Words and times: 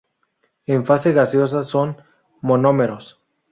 En 0.65 0.81
fase 0.87 1.09
gaseosa 1.17 1.61
son 1.63 1.95
monómeros. 2.41 3.05